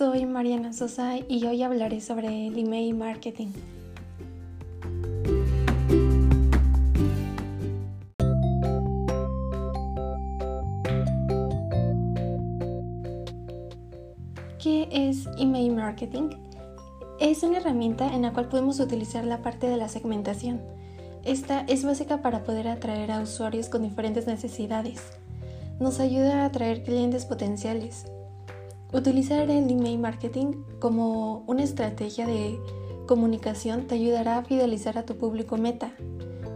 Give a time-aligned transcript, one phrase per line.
[0.00, 3.48] soy Mariana Sosa y hoy hablaré sobre el email marketing.
[14.58, 16.30] ¿Qué es email marketing?
[17.20, 20.62] Es una herramienta en la cual podemos utilizar la parte de la segmentación.
[21.26, 25.02] Esta es básica para poder atraer a usuarios con diferentes necesidades.
[25.78, 28.06] Nos ayuda a atraer clientes potenciales,
[28.92, 32.58] Utilizar el email marketing como una estrategia de
[33.06, 35.92] comunicación te ayudará a fidelizar a tu público meta,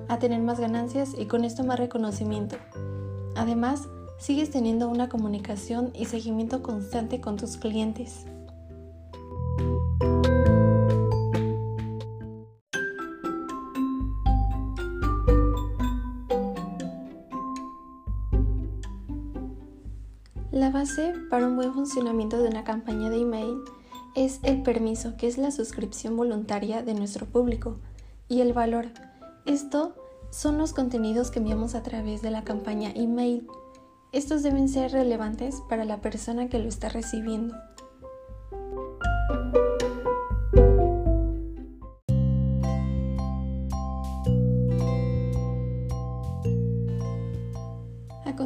[0.09, 2.57] a tener más ganancias y con esto más reconocimiento.
[3.37, 8.27] Además, sigues teniendo una comunicación y seguimiento constante con tus clientes.
[20.55, 23.59] La base para un buen funcionamiento de una campaña de email
[24.15, 27.81] es el permiso, que es la suscripción voluntaria de nuestro público,
[28.29, 28.87] y el valor.
[29.47, 29.97] Esto
[30.31, 33.49] son los contenidos que enviamos a través de la campaña email.
[34.13, 37.57] Estos deben ser relevantes para la persona que lo está recibiendo.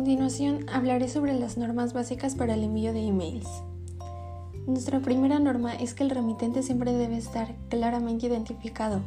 [0.08, 3.46] Continuación hablaré sobre las normas básicas para el envío de emails.
[4.66, 9.02] Nuestra primera norma es que el remitente siempre debe estar claramente identificado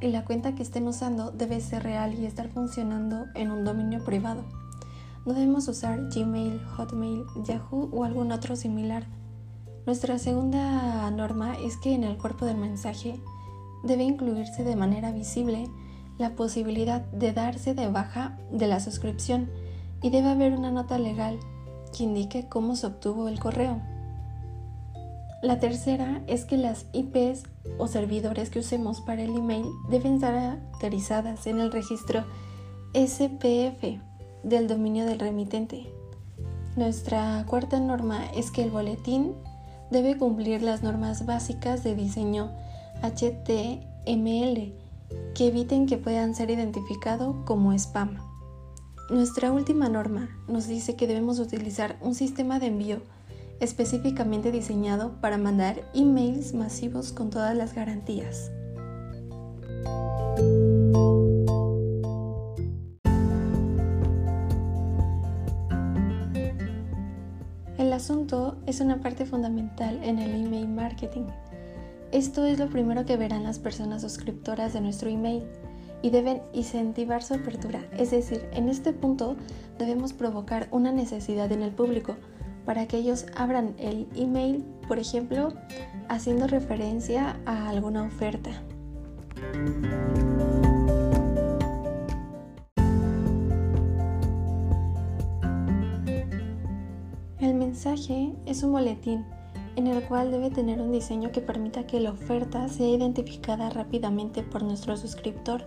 [0.00, 4.02] y la cuenta que estén usando debe ser real y estar funcionando en un dominio
[4.02, 4.42] privado.
[5.26, 9.04] No debemos usar Gmail, Hotmail, Yahoo o algún otro similar.
[9.84, 13.20] Nuestra segunda norma es que en el cuerpo del mensaje
[13.84, 15.68] debe incluirse de manera visible
[16.16, 19.50] la posibilidad de darse de baja de la suscripción
[20.02, 21.38] y debe haber una nota legal
[21.96, 23.80] que indique cómo se obtuvo el correo.
[25.42, 27.44] La tercera es que las IPs
[27.78, 30.34] o servidores que usemos para el email deben estar
[30.72, 32.24] autorizadas en el registro
[32.92, 34.00] SPF
[34.42, 35.92] del dominio del remitente.
[36.76, 39.34] Nuestra cuarta norma es que el boletín
[39.90, 42.50] debe cumplir las normas básicas de diseño
[43.02, 44.72] HTML
[45.34, 48.27] que eviten que puedan ser identificados como spam.
[49.10, 53.00] Nuestra última norma nos dice que debemos utilizar un sistema de envío
[53.58, 58.50] específicamente diseñado para mandar emails masivos con todas las garantías.
[67.78, 71.24] El asunto es una parte fundamental en el email marketing.
[72.12, 75.44] Esto es lo primero que verán las personas suscriptoras de nuestro email
[76.02, 77.84] y deben incentivar su apertura.
[77.96, 79.36] Es decir, en este punto
[79.78, 82.16] debemos provocar una necesidad en el público
[82.64, 85.54] para que ellos abran el email, por ejemplo,
[86.08, 88.50] haciendo referencia a alguna oferta.
[97.40, 99.24] El mensaje es un boletín
[99.76, 104.42] en el cual debe tener un diseño que permita que la oferta sea identificada rápidamente
[104.42, 105.62] por nuestro suscriptor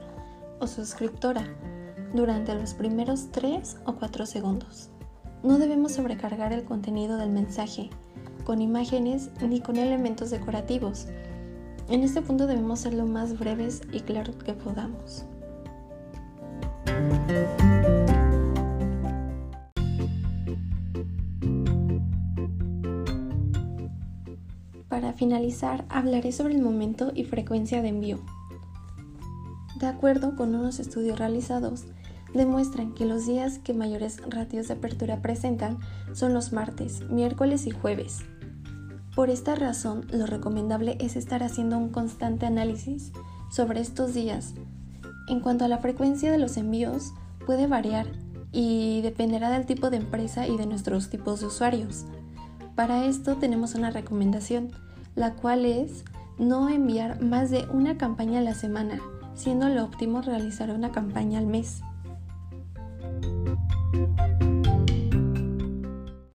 [0.61, 1.44] o suscriptora
[2.13, 4.89] durante los primeros 3 o 4 segundos.
[5.44, 7.89] No debemos sobrecargar el contenido del mensaje
[8.45, 11.07] con imágenes ni con elementos decorativos.
[11.89, 15.25] En este punto debemos ser lo más breves y claros que podamos.
[24.89, 28.19] Para finalizar, hablaré sobre el momento y frecuencia de envío.
[29.81, 31.86] De acuerdo con unos estudios realizados,
[32.36, 35.80] demuestran que los días que mayores ratios de apertura presentan
[36.14, 38.19] son los martes, miércoles y jueves.
[39.16, 43.12] Por esta razón, lo recomendable es estar haciendo un constante análisis
[43.50, 44.53] sobre estos días.
[45.28, 47.12] En cuanto a la frecuencia de los envíos,
[47.48, 48.06] puede variar
[48.52, 52.06] y dependerá del tipo de empresa y de nuestros tipos de usuarios.
[52.75, 54.74] Para esto tenemos una recomendación,
[55.16, 56.04] la cual es
[56.38, 59.01] no enviar más de una campaña a la semana
[59.33, 61.83] siendo lo óptimo realizar una campaña al mes.